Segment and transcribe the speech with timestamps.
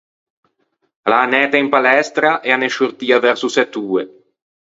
[1.05, 4.03] A l’é anæta in palestra e a n’é sciortia verso sett’oe.